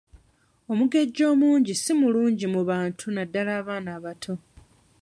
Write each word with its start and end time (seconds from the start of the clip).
Omugejjo 0.71 1.23
omungi 1.33 1.73
si 1.81 1.91
mulungi 1.99 2.45
mu 2.53 2.61
bantu 2.69 3.05
naddala 3.15 3.51
abaana 3.61 3.89
abato. 3.97 4.33